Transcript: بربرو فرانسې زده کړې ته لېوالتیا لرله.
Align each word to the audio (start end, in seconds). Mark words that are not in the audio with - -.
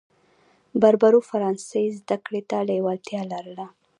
بربرو 0.81 1.19
فرانسې 1.29 1.81
زده 1.99 2.17
کړې 2.25 2.41
ته 2.49 2.57
لېوالتیا 2.69 3.21
لرله. 3.31 3.65